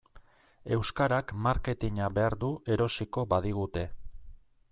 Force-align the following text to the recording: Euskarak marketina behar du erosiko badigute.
Euskarak 0.77 1.33
marketina 1.49 2.09
behar 2.17 2.39
du 2.45 2.51
erosiko 2.77 3.27
badigute. 3.37 3.87